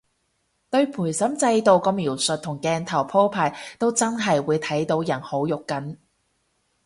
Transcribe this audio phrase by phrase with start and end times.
[0.71, 5.97] 對陪審制度個描述同鏡頭鋪排都真係會睇到人好肉緊